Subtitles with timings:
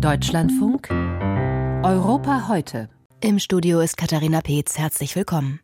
[0.00, 0.90] Deutschlandfunk
[1.82, 2.88] Europa heute.
[3.20, 4.78] Im Studio ist Katharina Peetz.
[4.78, 5.58] Herzlich willkommen.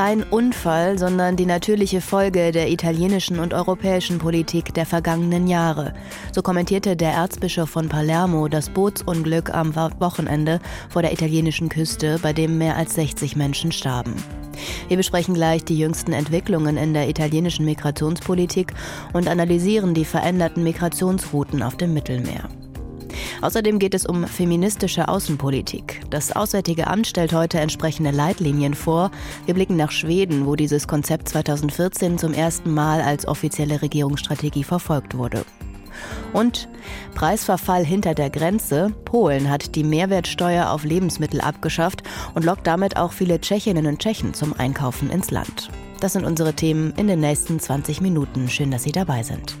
[0.00, 5.92] Kein Unfall, sondern die natürliche Folge der italienischen und europäischen Politik der vergangenen Jahre.
[6.32, 10.58] So kommentierte der Erzbischof von Palermo das Bootsunglück am Wochenende
[10.88, 14.14] vor der italienischen Küste, bei dem mehr als 60 Menschen starben.
[14.88, 18.72] Wir besprechen gleich die jüngsten Entwicklungen in der italienischen Migrationspolitik
[19.12, 22.48] und analysieren die veränderten Migrationsrouten auf dem Mittelmeer.
[23.42, 26.02] Außerdem geht es um feministische Außenpolitik.
[26.10, 29.10] Das Auswärtige Amt stellt heute entsprechende Leitlinien vor.
[29.46, 35.16] Wir blicken nach Schweden, wo dieses Konzept 2014 zum ersten Mal als offizielle Regierungsstrategie verfolgt
[35.16, 35.44] wurde.
[36.32, 36.68] Und
[37.14, 38.92] Preisverfall hinter der Grenze.
[39.04, 42.02] Polen hat die Mehrwertsteuer auf Lebensmittel abgeschafft
[42.34, 45.70] und lockt damit auch viele Tschechinnen und Tschechen zum Einkaufen ins Land.
[46.00, 48.48] Das sind unsere Themen in den nächsten 20 Minuten.
[48.48, 49.56] Schön, dass Sie dabei sind.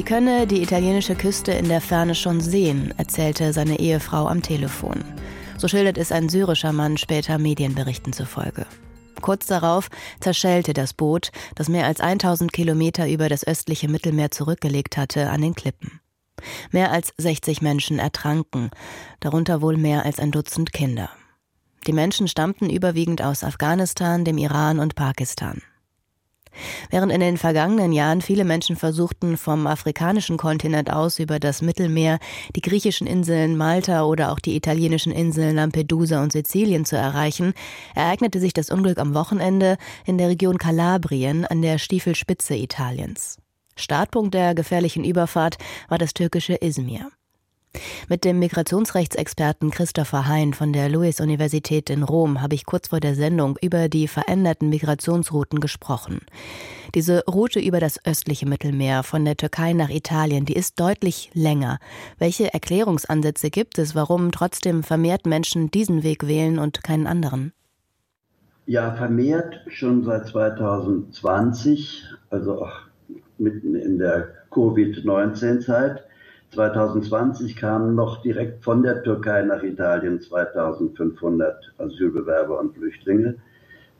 [0.00, 5.04] Sie könne die italienische Küste in der Ferne schon sehen, erzählte seine Ehefrau am Telefon.
[5.58, 8.64] So schildert es ein syrischer Mann später Medienberichten zufolge.
[9.20, 14.96] Kurz darauf zerschellte das Boot, das mehr als 1000 Kilometer über das östliche Mittelmeer zurückgelegt
[14.96, 16.00] hatte, an den Klippen.
[16.70, 18.70] Mehr als 60 Menschen ertranken,
[19.20, 21.10] darunter wohl mehr als ein Dutzend Kinder.
[21.86, 25.60] Die Menschen stammten überwiegend aus Afghanistan, dem Iran und Pakistan.
[26.90, 32.18] Während in den vergangenen Jahren viele Menschen versuchten, vom afrikanischen Kontinent aus über das Mittelmeer
[32.54, 37.54] die griechischen Inseln Malta oder auch die italienischen Inseln Lampedusa und Sizilien zu erreichen,
[37.94, 43.38] ereignete sich das Unglück am Wochenende in der Region Kalabrien an der Stiefelspitze Italiens.
[43.76, 45.56] Startpunkt der gefährlichen Überfahrt
[45.88, 47.10] war das türkische Izmir.
[48.08, 53.14] Mit dem Migrationsrechtsexperten Christopher Hein von der Lewis-Universität in Rom habe ich kurz vor der
[53.14, 56.20] Sendung über die veränderten Migrationsrouten gesprochen.
[56.96, 61.78] Diese Route über das östliche Mittelmeer von der Türkei nach Italien, die ist deutlich länger.
[62.18, 67.52] Welche Erklärungsansätze gibt es, warum trotzdem vermehrt Menschen diesen Weg wählen und keinen anderen?
[68.66, 72.72] Ja, vermehrt schon seit 2020, also auch
[73.38, 76.04] mitten in der Covid-19-Zeit.
[76.52, 83.36] 2020 kamen noch direkt von der Türkei nach Italien 2500 Asylbewerber und Flüchtlinge.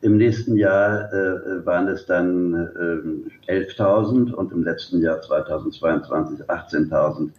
[0.02, 2.54] Im nächsten Jahr äh, waren es dann
[3.46, 7.30] äh, 11.000 und im letzten Jahr 2022 18.000.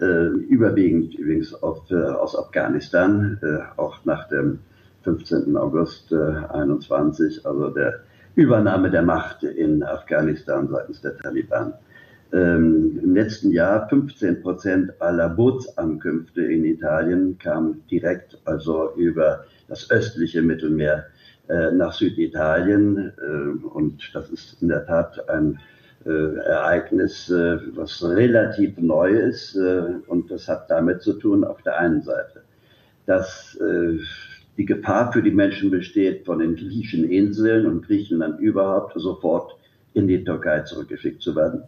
[0.00, 4.60] Äh, überwiegend übrigens auf, äh, aus Afghanistan, äh, auch nach dem
[5.02, 5.56] 15.
[5.56, 8.00] August 21, äh, also der
[8.34, 11.74] Übernahme der Macht in Afghanistan seitens der Taliban
[12.32, 19.90] ähm, im letzten Jahr 15 Prozent aller Bootsankünfte in Italien kamen direkt, also über das
[19.90, 21.06] östliche Mittelmeer
[21.48, 23.12] äh, nach Süditalien.
[23.18, 25.60] Äh, und das ist in der Tat ein
[26.06, 29.54] äh, Ereignis, äh, was relativ neu ist.
[29.54, 32.42] Äh, und das hat damit zu tun, auf der einen Seite,
[33.06, 33.98] dass äh,
[34.56, 39.56] die Gefahr für die Menschen besteht, von den griechischen Inseln und Griechenland überhaupt sofort
[39.94, 41.62] in die Türkei zurückgeschickt zu werden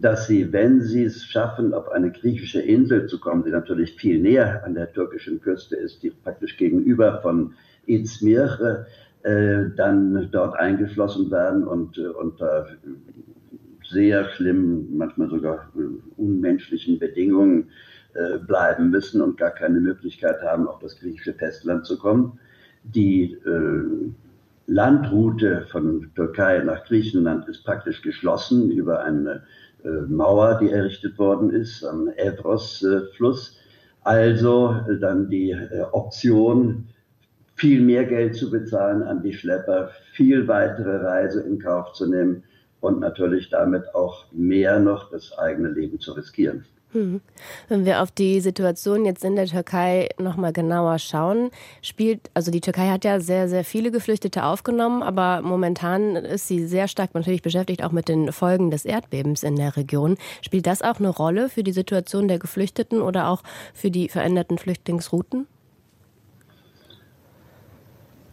[0.00, 4.20] dass sie, wenn sie es schaffen, auf eine griechische Insel zu kommen, die natürlich viel
[4.20, 7.54] näher an der türkischen Küste ist, die praktisch gegenüber von
[7.86, 8.86] Izmir,
[9.22, 12.66] äh, dann dort eingeschlossen werden und äh, unter
[13.90, 17.70] sehr schlimmen, manchmal sogar äh, unmenschlichen Bedingungen
[18.14, 22.38] äh, bleiben müssen und gar keine Möglichkeit haben, auf das griechische Festland zu kommen.
[22.84, 24.12] Die äh,
[24.66, 29.42] Landroute von Türkei nach Griechenland ist praktisch geschlossen über eine
[30.08, 33.58] Mauer, die errichtet worden ist am Evros-Fluss.
[34.02, 36.88] Also äh, dann die äh, Option,
[37.54, 42.44] viel mehr Geld zu bezahlen an die Schlepper, viel weitere Reise in Kauf zu nehmen
[42.80, 46.64] und natürlich damit auch mehr noch das eigene Leben zu riskieren.
[46.92, 47.20] Hm.
[47.68, 51.50] Wenn wir auf die Situation jetzt in der Türkei nochmal genauer schauen,
[51.82, 56.66] spielt, also die Türkei hat ja sehr, sehr viele Geflüchtete aufgenommen, aber momentan ist sie
[56.66, 60.16] sehr stark natürlich beschäftigt auch mit den Folgen des Erdbebens in der Region.
[60.40, 63.42] Spielt das auch eine Rolle für die Situation der Geflüchteten oder auch
[63.74, 65.46] für die veränderten Flüchtlingsrouten?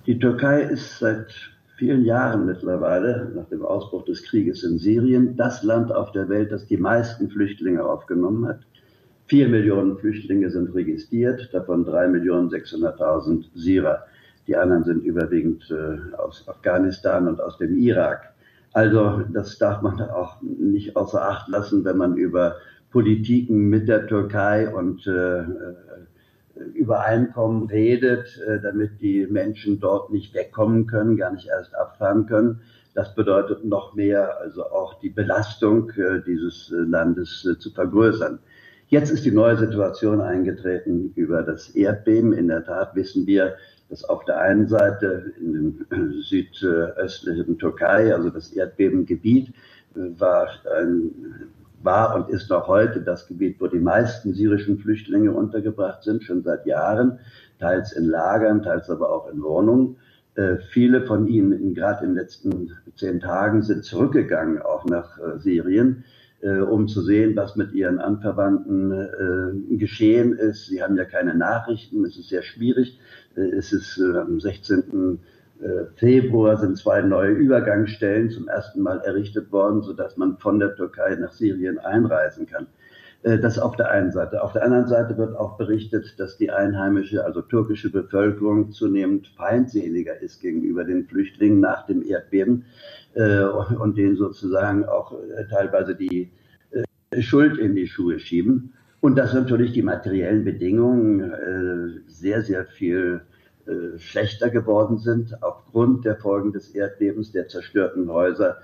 [0.05, 5.63] Die Türkei ist seit vielen Jahren mittlerweile, nach dem Ausbruch des Krieges in Syrien, das
[5.63, 8.59] Land auf der Welt, das die meisten Flüchtlinge aufgenommen hat.
[9.27, 14.05] Vier Millionen Flüchtlinge sind registriert, davon drei Millionen 600.000 Syrer.
[14.47, 18.33] Die anderen sind überwiegend äh, aus Afghanistan und aus dem Irak.
[18.73, 22.57] Also das darf man auch nicht außer Acht lassen, wenn man über
[22.91, 25.45] Politiken mit der Türkei und äh, äh
[26.73, 32.61] Übereinkommen redet, äh, damit die Menschen dort nicht wegkommen können, gar nicht erst abfahren können.
[32.93, 38.39] Das bedeutet noch mehr, also auch die Belastung äh, dieses äh, Landes zu vergrößern.
[38.87, 42.33] Jetzt ist die neue Situation eingetreten über das Erdbeben.
[42.33, 43.55] In der Tat wissen wir,
[43.89, 45.53] dass auf der einen Seite in
[45.91, 49.53] dem südöstlichen Türkei, also das Erdbebengebiet,
[49.95, 51.11] war ein
[51.83, 56.43] war und ist noch heute das Gebiet, wo die meisten syrischen Flüchtlinge untergebracht sind, schon
[56.43, 57.19] seit Jahren,
[57.59, 59.97] teils in Lagern, teils aber auch in Wohnungen.
[60.35, 65.39] Äh, viele von ihnen, gerade in den letzten zehn Tagen, sind zurückgegangen, auch nach äh,
[65.39, 66.03] Syrien,
[66.41, 70.67] äh, um zu sehen, was mit ihren Anverwandten äh, geschehen ist.
[70.67, 72.99] Sie haben ja keine Nachrichten, es ist sehr schwierig.
[73.35, 75.19] Äh, es ist äh, am 16.
[75.61, 80.75] Äh, Februar sind zwei neue Übergangsstellen zum ersten Mal errichtet worden, sodass man von der
[80.75, 82.67] Türkei nach Syrien einreisen kann.
[83.23, 84.43] Äh, das auf der einen Seite.
[84.43, 90.19] Auf der anderen Seite wird auch berichtet, dass die einheimische, also türkische Bevölkerung zunehmend feindseliger
[90.21, 92.65] ist gegenüber den Flüchtlingen nach dem Erdbeben
[93.13, 95.13] äh, und denen sozusagen auch
[95.49, 96.31] teilweise die
[97.19, 98.73] Schuld in die Schuhe schieben.
[98.99, 101.31] Und dass natürlich die materiellen Bedingungen
[102.07, 103.21] sehr, sehr viel
[103.67, 108.57] äh, schlechter geworden sind aufgrund der Folgen des Erdbebens, der zerstörten Häuser,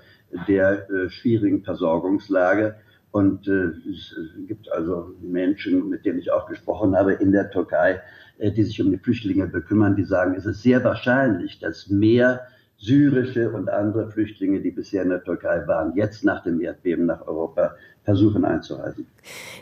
[0.48, 2.76] der äh, schwierigen Versorgungslage.
[3.10, 4.14] Und äh, es
[4.46, 8.00] gibt also Menschen, mit denen ich auch gesprochen habe in der Türkei,
[8.38, 12.46] äh, die sich um die Flüchtlinge bekümmern, die sagen, es ist sehr wahrscheinlich, dass mehr
[12.82, 17.26] syrische und andere Flüchtlinge, die bisher in der Türkei waren, jetzt nach dem Erdbeben nach
[17.26, 19.06] Europa versuchen einzureisen.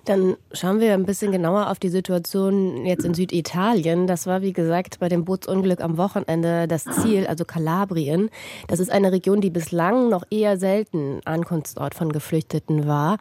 [0.06, 4.06] Dann schauen wir ein bisschen genauer auf die Situation jetzt in Süditalien.
[4.06, 8.30] Das war, wie gesagt, bei dem Bootsunglück am Wochenende das Ziel, also Kalabrien.
[8.68, 13.18] Das ist eine Region, die bislang noch eher selten Ankunftsort von Geflüchteten war.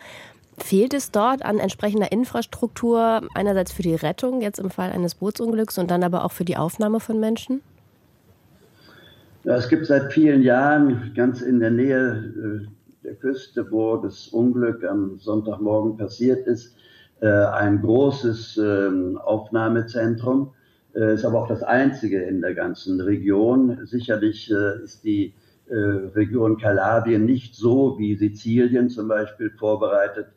[0.58, 5.78] Fehlt es dort an entsprechender Infrastruktur, einerseits für die Rettung, jetzt im Fall eines Bootsunglücks,
[5.78, 7.62] und dann aber auch für die Aufnahme von Menschen?
[9.50, 12.68] Ja, es gibt seit vielen Jahren ganz in der Nähe äh,
[13.04, 16.76] der Küste, wo das Unglück am Sonntagmorgen passiert ist,
[17.22, 20.52] äh, ein großes ähm, Aufnahmezentrum.
[20.94, 23.88] Äh, ist aber auch das einzige in der ganzen Region.
[23.88, 25.34] Sicherlich ist die
[25.72, 30.28] Region Kalabrien nicht so wie Sizilien zum Beispiel vorbereitet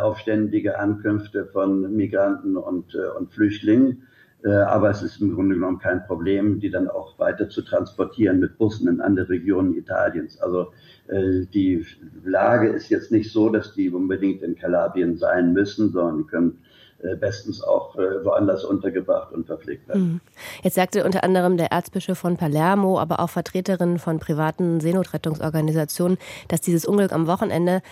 [0.00, 4.04] auf ständige Ankünfte von Migranten und, und Flüchtlingen.
[4.44, 8.40] Äh, aber es ist im Grunde genommen kein Problem, die dann auch weiter zu transportieren
[8.40, 10.38] mit Bussen in andere Regionen Italiens.
[10.40, 10.72] Also
[11.08, 11.84] äh, die
[12.24, 16.58] Lage ist jetzt nicht so, dass die unbedingt in Kalabrien sein müssen, sondern die können
[17.02, 20.02] äh, bestens auch woanders untergebracht und verpflegt werden.
[20.02, 20.20] Mhm.
[20.62, 26.18] Jetzt sagte unter anderem der Erzbischof von Palermo, aber auch Vertreterinnen von privaten Seenotrettungsorganisationen,
[26.48, 27.82] dass dieses Unglück am Wochenende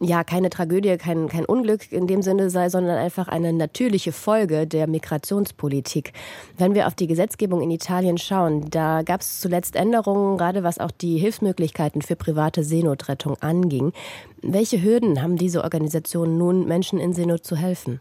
[0.00, 4.66] ja keine Tragödie, kein, kein Unglück in dem Sinne sei, sondern einfach eine natürliche Folge
[4.66, 6.12] der Migrationspolitik.
[6.58, 10.78] Wenn wir auf die Gesetzgebung in Italien schauen, da gab es zuletzt Änderungen, gerade was
[10.78, 13.92] auch die Hilfsmöglichkeiten für private Seenotrettung anging.
[14.42, 18.00] Welche Hürden haben diese Organisationen nun, Menschen in Seenot zu helfen?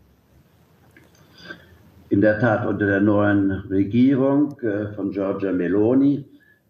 [2.09, 6.23] In der Tat unter der neuen Regierung äh, von Giorgia Meloni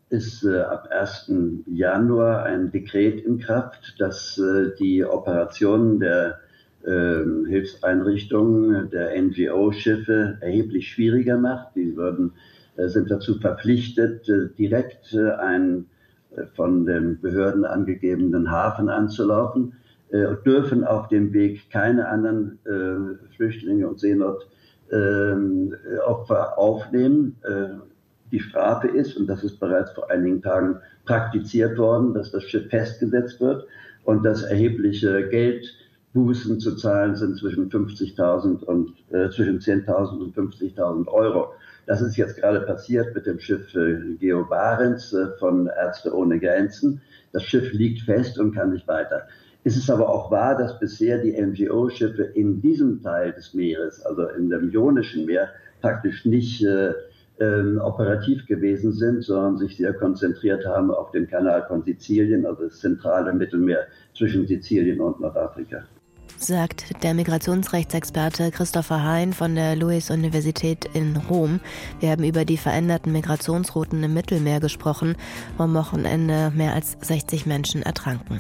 [0.10, 1.32] ist äh, ab 1.
[1.66, 6.40] Januar ein Dekret in Kraft, das äh, die Operationen der
[6.84, 11.76] äh, Hilfseinrichtungen, der NGO-Schiffe erheblich schwieriger macht.
[11.76, 12.34] Die würden,
[12.78, 15.88] äh, sind dazu verpflichtet, äh, direkt äh, einen
[16.56, 19.72] von den Behörden angegebenen Hafen anzulaufen,
[20.46, 22.60] dürfen auf dem Weg keine anderen
[23.38, 24.44] Flüchtlinge und Seenotopfer
[24.92, 25.74] ähm,
[26.58, 27.38] aufnehmen
[28.36, 32.70] die Strafe ist, und das ist bereits vor einigen Tagen praktiziert worden, dass das Schiff
[32.70, 33.66] festgesetzt wird
[34.04, 41.08] und dass erhebliche Geldbußen zu zahlen sind zwischen 50.000 und äh, zwischen 10.000 und 50.000
[41.08, 41.54] Euro.
[41.86, 46.38] Das ist jetzt gerade passiert mit dem Schiff äh, Geo Barents äh, von Ärzte ohne
[46.38, 47.02] Grenzen.
[47.32, 49.28] Das Schiff liegt fest und kann nicht weiter.
[49.64, 54.28] Es ist aber auch wahr, dass bisher die NGO-Schiffe in diesem Teil des Meeres, also
[54.28, 55.50] in dem Ionischen Meer,
[55.80, 56.94] praktisch nicht äh,
[57.40, 62.64] ähm, operativ gewesen sind, sondern sich sehr konzentriert haben auf den Kanal von Sizilien, also
[62.64, 65.84] das zentrale Mittelmeer zwischen Sizilien und Nordafrika.
[66.38, 71.60] sagt der Migrationsrechtsexperte Christopher Hein von der Louis-Universität in Rom.
[72.00, 75.16] Wir haben über die veränderten Migrationsrouten im Mittelmeer gesprochen,
[75.58, 78.40] wo am Wochenende mehr als 60 Menschen ertranken.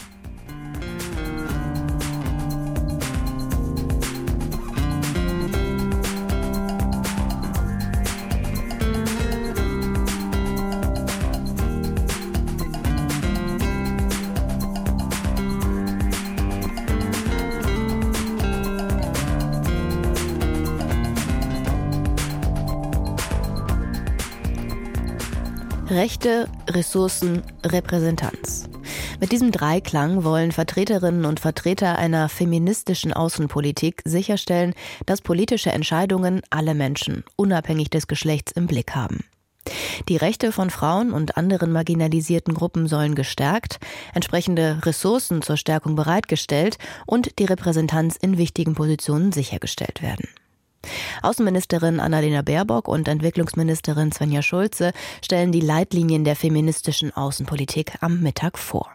[25.96, 28.68] Rechte, Ressourcen, Repräsentanz.
[29.22, 34.74] Mit diesem Dreiklang wollen Vertreterinnen und Vertreter einer feministischen Außenpolitik sicherstellen,
[35.06, 39.24] dass politische Entscheidungen alle Menschen, unabhängig des Geschlechts, im Blick haben.
[40.10, 43.80] Die Rechte von Frauen und anderen marginalisierten Gruppen sollen gestärkt,
[44.14, 50.28] entsprechende Ressourcen zur Stärkung bereitgestellt und die Repräsentanz in wichtigen Positionen sichergestellt werden.
[51.22, 54.92] Außenministerin Annalena Baerbock und Entwicklungsministerin Svenja Schulze
[55.24, 58.92] stellen die Leitlinien der feministischen Außenpolitik am Mittag vor.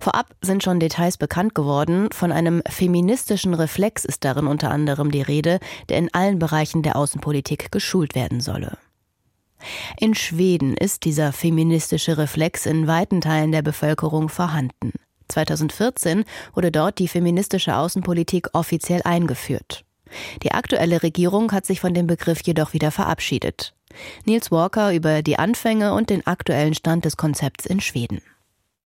[0.00, 2.08] Vorab sind schon Details bekannt geworden.
[2.12, 6.96] Von einem feministischen Reflex ist darin unter anderem die Rede, der in allen Bereichen der
[6.96, 8.78] Außenpolitik geschult werden solle.
[9.98, 14.92] In Schweden ist dieser feministische Reflex in weiten Teilen der Bevölkerung vorhanden.
[15.28, 16.24] 2014
[16.54, 19.85] wurde dort die feministische Außenpolitik offiziell eingeführt.
[20.42, 23.74] Die aktuelle Regierung hat sich von dem Begriff jedoch wieder verabschiedet.
[24.24, 28.20] Niels Walker über die Anfänge und den aktuellen Stand des Konzepts in Schweden.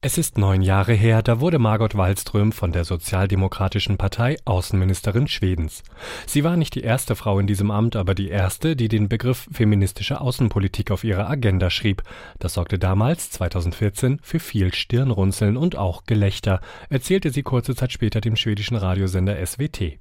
[0.04, 5.84] Es ist neun Jahre her, da wurde Margot Wallström von der Sozialdemokratischen Partei Außenministerin Schwedens.
[6.26, 9.46] Sie war nicht die erste Frau in diesem Amt, aber die erste, die den Begriff
[9.52, 12.02] feministische Außenpolitik auf ihre Agenda schrieb.
[12.40, 18.20] Das sorgte damals, 2014, für viel Stirnrunzeln und auch Gelächter, erzählte sie kurze Zeit später
[18.20, 20.00] dem schwedischen Radiosender SWT.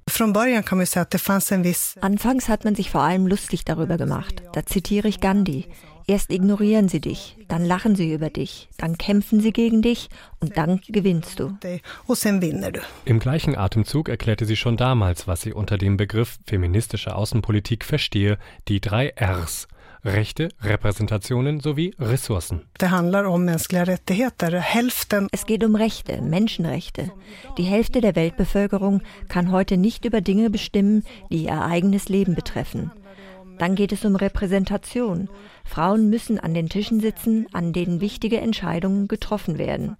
[2.00, 4.42] Anfangs hat man sich vor allem lustig darüber gemacht.
[4.52, 5.68] Da zitiere ich Gandhi.
[6.06, 10.08] Erst ignorieren sie dich, dann lachen sie über dich, dann kämpfen sie gegen dich
[10.40, 11.56] und dann gewinnst du.
[13.04, 18.38] Im gleichen Atemzug erklärte sie schon damals, was sie unter dem Begriff feministische Außenpolitik verstehe,
[18.68, 19.68] die drei Rs.
[20.04, 22.62] Rechte, Repräsentationen sowie Ressourcen.
[25.30, 27.12] Es geht um Rechte, Menschenrechte.
[27.56, 32.90] Die Hälfte der Weltbevölkerung kann heute nicht über Dinge bestimmen, die ihr eigenes Leben betreffen.
[33.58, 35.28] Dann geht es um Repräsentation.
[35.64, 39.96] Frauen müssen an den Tischen sitzen, an denen wichtige Entscheidungen getroffen werden.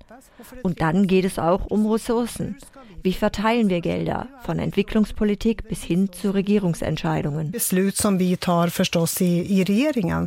[0.63, 2.57] Und dann geht es auch um Ressourcen.
[3.05, 7.53] Wie verteilen wir Gelder von Entwicklungspolitik bis hin zu Regierungsentscheidungen?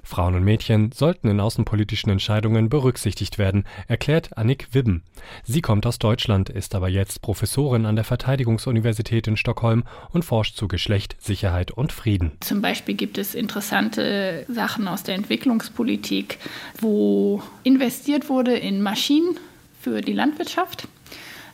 [0.04, 5.04] Frauen und Mädchen sollten in außenpolitischen Entscheidungen berücksichtigt werden, erklärt Annik Wibben.
[5.46, 10.58] Sie kommt aus Deutschland, ist aber jetzt Professorin an der Verteidigungsuniversität in Stockholm und forscht
[10.58, 12.34] zu Geschlecht, Sicherheit und Frieden.
[12.42, 16.40] Zum Beispiel gibt es interessante Sachen aus der Entwicklungspolitik,
[16.82, 19.38] wo investiert wurde in Maschinen
[19.86, 20.88] für die Landwirtschaft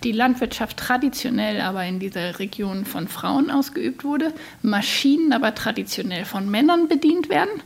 [0.05, 4.33] die Landwirtschaft traditionell aber in dieser Region von Frauen ausgeübt wurde,
[4.63, 7.61] Maschinen aber traditionell von Männern bedient werden.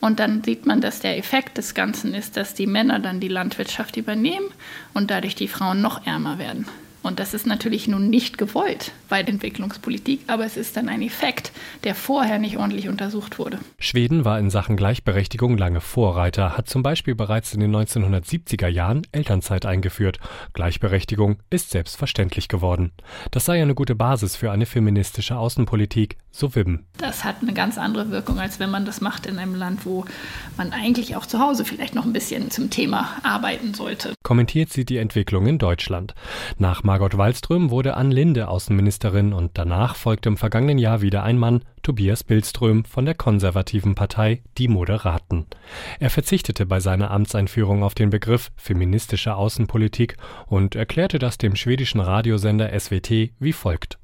[0.00, 3.28] Und dann sieht man, dass der Effekt des Ganzen ist, dass die Männer dann die
[3.28, 4.46] Landwirtschaft übernehmen
[4.94, 6.66] und dadurch die Frauen noch ärmer werden.
[7.04, 11.52] Und das ist natürlich nun nicht gewollt bei Entwicklungspolitik, aber es ist dann ein Effekt,
[11.84, 13.58] der vorher nicht ordentlich untersucht wurde.
[13.78, 19.06] Schweden war in Sachen Gleichberechtigung lange Vorreiter, hat zum Beispiel bereits in den 1970er Jahren
[19.12, 20.18] Elternzeit eingeführt.
[20.54, 22.90] Gleichberechtigung ist selbstverständlich geworden.
[23.30, 26.86] Das sei eine gute Basis für eine feministische Außenpolitik, so Wibben.
[26.96, 30.06] Das hat eine ganz andere Wirkung, als wenn man das macht in einem Land, wo
[30.56, 34.14] man eigentlich auch zu Hause vielleicht noch ein bisschen zum Thema arbeiten sollte.
[34.22, 36.14] Kommentiert sie die Entwicklung in Deutschland.
[36.56, 41.38] Nach Margot Wallström wurde Ann Linde Außenministerin und danach folgte im vergangenen Jahr wieder ein
[41.38, 45.46] Mann, Tobias Billström von der konservativen Partei Die Moderaten.
[45.98, 51.98] Er verzichtete bei seiner Amtseinführung auf den Begriff feministische Außenpolitik und erklärte das dem schwedischen
[51.98, 53.10] Radiosender SWT
[53.40, 53.98] wie folgt.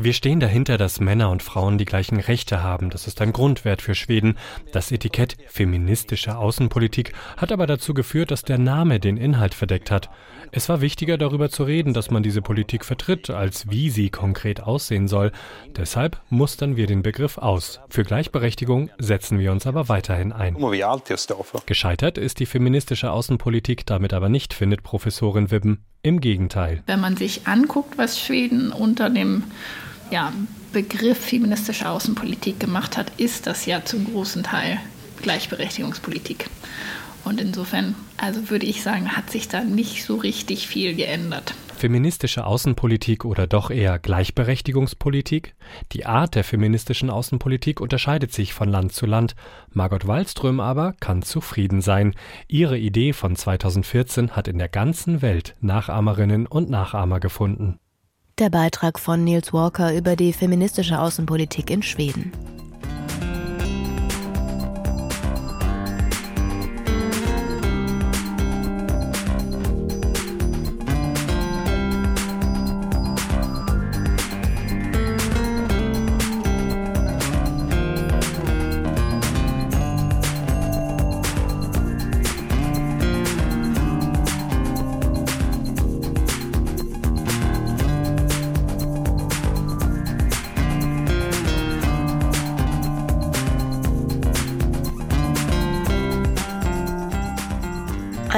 [0.00, 2.90] Wir stehen dahinter, dass Männer und Frauen die gleichen Rechte haben.
[2.90, 4.38] Das ist ein Grundwert für Schweden.
[4.72, 10.08] Das Etikett feministische Außenpolitik hat aber dazu geführt, dass der Name den Inhalt verdeckt hat.
[10.52, 14.62] Es war wichtiger darüber zu reden, dass man diese Politik vertritt, als wie sie konkret
[14.62, 15.32] aussehen soll.
[15.76, 17.80] Deshalb mustern wir den Begriff aus.
[17.88, 20.56] Für Gleichberechtigung setzen wir uns aber weiterhin ein.
[21.66, 25.84] Gescheitert ist die feministische Außenpolitik damit aber nicht, findet Professorin Wibben.
[26.02, 26.82] Im Gegenteil.
[26.86, 29.44] Wenn man sich anguckt, was Schweden unter dem
[30.10, 30.32] ja,
[30.72, 34.78] Begriff feministische Außenpolitik gemacht hat, ist das ja zum großen Teil
[35.22, 36.46] Gleichberechtigungspolitik.
[37.24, 41.54] Und insofern, also würde ich sagen, hat sich da nicht so richtig viel geändert.
[41.80, 45.54] Feministische Außenpolitik oder doch eher Gleichberechtigungspolitik?
[45.92, 49.34] Die Art der feministischen Außenpolitik unterscheidet sich von Land zu Land.
[49.70, 52.14] Margot Wallström aber kann zufrieden sein.
[52.48, 57.78] Ihre Idee von 2014 hat in der ganzen Welt Nachahmerinnen und Nachahmer gefunden.
[58.38, 62.30] Der Beitrag von Niels Walker über die feministische Außenpolitik in Schweden.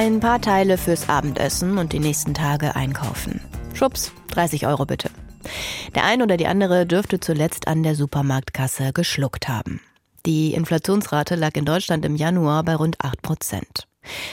[0.04, 3.40] Ein paar Teile fürs Abendessen und die nächsten Tage einkaufen.
[3.72, 5.10] Schubs, 30 Euro bitte.
[5.94, 9.80] Der ein oder die andere dürfte zuletzt an der Supermarktkasse geschluckt haben.
[10.26, 13.86] Die Inflationsrate lag in Deutschland im Januar bei rund 8 Prozent.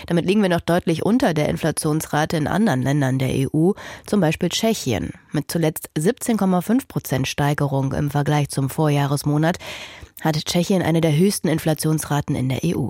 [0.08, 3.74] Damit liegen wir noch deutlich unter der Inflationsrate in anderen Ländern der EU,
[4.08, 9.60] zum Beispiel Tschechien, mit zuletzt 17,5 Prozent Steigerung im Vergleich zum Vorjahresmonat,
[10.22, 12.88] hat Tschechien eine der höchsten Inflationsraten in der EU.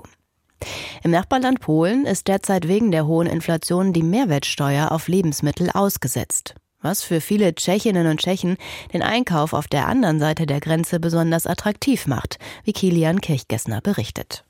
[1.03, 7.03] Im Nachbarland Polen ist derzeit wegen der hohen Inflation die Mehrwertsteuer auf Lebensmittel ausgesetzt, was
[7.03, 8.57] für viele Tschechinnen und Tschechen
[8.93, 14.43] den Einkauf auf der anderen Seite der Grenze besonders attraktiv macht, wie Kilian Kirchgessner berichtet.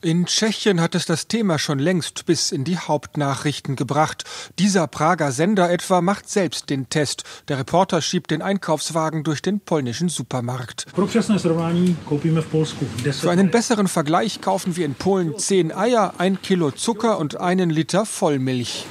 [0.00, 4.22] In Tschechien hat es das Thema schon längst bis in die Hauptnachrichten gebracht.
[4.56, 7.24] Dieser Prager Sender etwa macht selbst den Test.
[7.48, 10.86] Der Reporter schiebt den Einkaufswagen durch den polnischen Supermarkt.
[10.94, 11.02] Für
[13.30, 18.06] einen besseren Vergleich kaufen wir in Polen zehn Eier, ein Kilo Zucker und einen Liter
[18.06, 18.86] Vollmilch.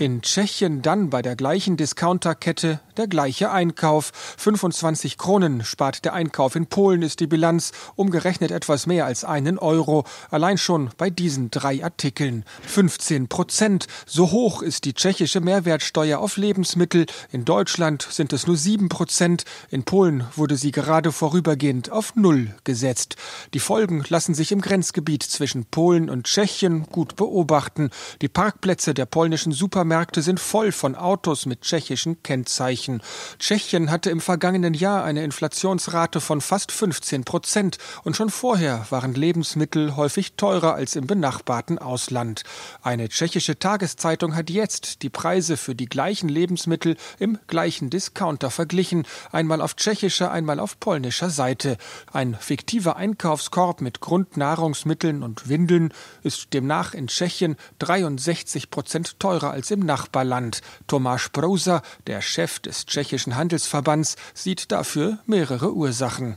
[0.00, 4.12] In Tschechien dann bei der gleichen Discounterkette der gleiche Einkauf.
[4.38, 6.56] 25 Kronen spart der Einkauf.
[6.56, 10.04] In Polen ist die Bilanz umgerechnet etwas mehr als einen Euro.
[10.30, 12.44] Allein schon bei diesen drei Artikeln.
[12.66, 13.86] 15 Prozent.
[14.06, 17.06] So hoch ist die tschechische Mehrwertsteuer auf Lebensmittel.
[17.30, 19.44] In Deutschland sind es nur 7 Prozent.
[19.70, 23.16] In Polen wurde sie gerade vorübergehend auf Null gesetzt.
[23.54, 27.90] Die Folgen lassen sich im Grenzgebiet zwischen Polen und Tschechien gut beobachten.
[28.22, 33.02] Die Parkplätze der polnischen Supermärkte sind voll von Autos mit tschechischen Kennzeichen.
[33.38, 39.09] Tschechien hatte im vergangenen Jahr eine Inflationsrate von fast 15 Prozent und schon vorher waren
[39.14, 42.42] Lebensmittel häufig teurer als im benachbarten Ausland.
[42.82, 49.06] Eine tschechische Tageszeitung hat jetzt die Preise für die gleichen Lebensmittel im gleichen Discounter verglichen,
[49.32, 51.76] einmal auf tschechischer, einmal auf polnischer Seite.
[52.12, 55.92] Ein fiktiver Einkaufskorb mit Grundnahrungsmitteln und Windeln
[56.22, 60.60] ist demnach in Tschechien 63 Prozent teurer als im Nachbarland.
[60.88, 66.36] Tomáš Prousa, der Chef des tschechischen Handelsverbands sieht dafür mehrere Ursachen.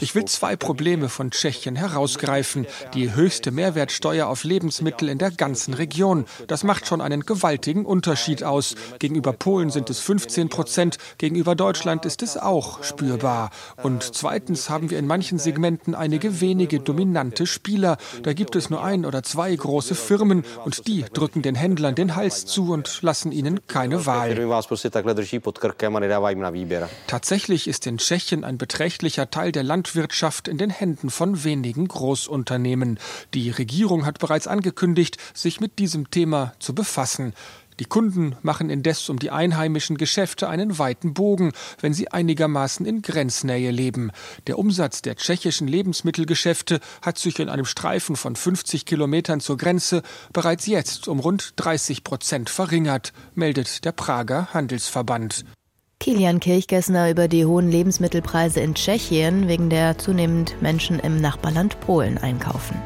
[0.00, 2.66] Ich will zwei Probleme von Tschechien herausgreifen.
[2.94, 6.26] Die höchste Mehrwertsteuer auf Lebensmittel in der ganzen Region.
[6.48, 8.74] Das macht schon einen gewaltigen Unterschied aus.
[8.98, 13.50] Gegenüber Polen sind es 15 Prozent, gegenüber Deutschland ist es auch spürbar.
[13.82, 17.96] Und zweitens haben wir in manchen Segmenten einige wenige dominante Spieler.
[18.22, 22.16] Da gibt es nur ein oder zwei große Firmen und die drücken den Händlern den
[22.16, 24.30] Hals zu und lassen ihnen keine Wahl.
[27.06, 32.98] Tatsächlich ist in Tschechien ein beträchtlicher Teil der Landwirtschaft in den Händen von wenigen Großunternehmen.
[33.34, 37.34] Die Regierung hat bereits angekündigt, sich mit diesem Thema zu befassen.
[37.78, 43.02] Die Kunden machen indes um die einheimischen Geschäfte einen weiten Bogen, wenn sie einigermaßen in
[43.02, 44.10] Grenznähe leben.
[44.48, 50.02] Der Umsatz der tschechischen Lebensmittelgeschäfte hat sich in einem Streifen von 50 Kilometern zur Grenze
[50.32, 55.44] bereits jetzt um rund 30 Prozent verringert, meldet der Prager Handelsverband.
[56.00, 62.18] Kilian Kirchgessner über die hohen Lebensmittelpreise in Tschechien wegen der zunehmend Menschen im Nachbarland Polen
[62.18, 62.80] einkaufen.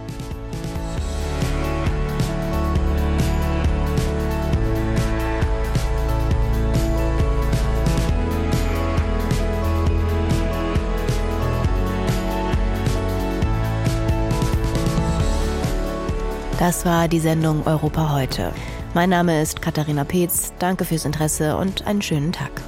[16.59, 18.55] Das war die Sendung Europa heute.
[18.95, 20.55] Mein Name ist Katharina Peetz.
[20.59, 22.63] Danke fürs Interesse und einen schönen Tag.